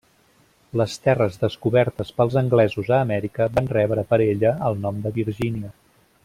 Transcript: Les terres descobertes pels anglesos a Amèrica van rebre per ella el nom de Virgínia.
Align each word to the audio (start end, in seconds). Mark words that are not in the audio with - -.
Les 0.79 0.93
terres 1.07 1.35
descobertes 1.43 2.11
pels 2.21 2.37
anglesos 2.41 2.89
a 2.95 2.99
Amèrica 3.09 3.49
van 3.59 3.69
rebre 3.75 4.07
per 4.15 4.21
ella 4.27 4.55
el 4.71 4.83
nom 4.87 5.05
de 5.07 5.15
Virgínia. 5.21 5.73